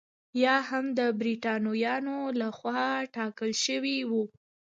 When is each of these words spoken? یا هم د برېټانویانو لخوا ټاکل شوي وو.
یا 0.43 0.55
هم 0.69 0.85
د 0.99 1.01
برېټانویانو 1.19 2.17
لخوا 2.41 2.85
ټاکل 3.15 3.51
شوي 3.65 3.97
وو. 4.09 4.23